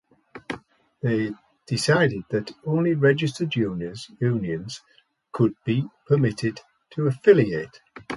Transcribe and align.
They 1.03 1.29
decided 1.67 2.23
that 2.31 2.53
only 2.65 2.95
registered 2.95 3.53
unions 3.53 4.09
would 5.37 5.53
be 5.63 5.87
permitted 6.07 6.59
to 6.95 7.05
affiliate. 7.05 7.79